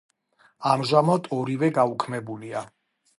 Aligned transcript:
ამჟამად 0.69 1.29
ორივე 1.39 1.69
გაუქმებულია. 1.75 2.65